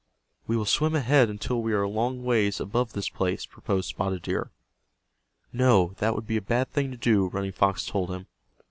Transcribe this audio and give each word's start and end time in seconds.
"We 0.47 0.57
will 0.57 0.65
swim 0.65 0.95
ahead 0.95 1.29
until 1.29 1.61
we 1.61 1.73
are 1.73 1.83
a 1.83 1.87
long 1.87 2.23
ways 2.23 2.59
above 2.59 2.93
this 2.93 3.07
place," 3.07 3.45
proposed 3.45 3.87
Spotted 3.89 4.23
Deer. 4.23 4.49
"No, 5.53 5.93
that 5.99 6.15
would 6.15 6.25
be 6.25 6.37
a 6.37 6.41
bad 6.41 6.71
thing 6.71 6.89
to 6.89 6.97
do," 6.97 7.27
Running 7.27 7.51
Fox 7.51 7.85
told 7.85 8.09
him. 8.09 8.25